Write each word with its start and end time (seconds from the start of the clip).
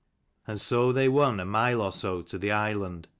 And 0.47 0.59
so 0.59 0.91
they 0.91 1.07
won 1.07 1.39
a 1.39 1.45
mile 1.45 1.79
or 1.79 1.91
so 1.91 2.23
to 2.23 2.39
the 2.39 2.49
island. 2.51 3.07